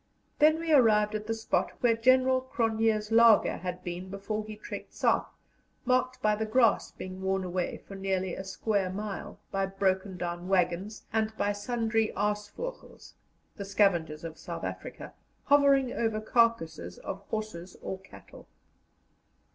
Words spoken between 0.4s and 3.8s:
we arrived at the spot where General Cronje's laager